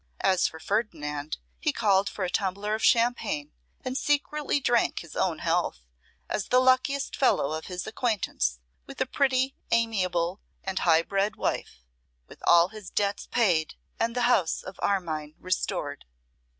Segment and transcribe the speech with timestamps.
[0.21, 3.51] As for Ferdinand, he called for a tumbler of champagne,
[3.85, 5.85] and secretly drank his own health,
[6.27, 11.83] as the luckiest fellow of his acquaintance, with a pretty, amiable, and high bred wife,
[12.25, 16.05] with all his debts paid, and the house of Armine restored.